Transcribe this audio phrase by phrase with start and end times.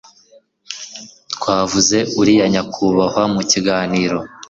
[1.33, 4.17] Twavuze uriya nyakubahwa mu kiganiro